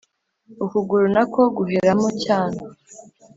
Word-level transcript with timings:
ukuguru 0.65 1.05
nako 1.15 1.41
guheram 1.55 2.01
cyanoo. 2.21 2.71